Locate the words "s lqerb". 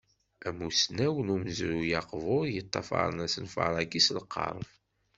4.01-4.67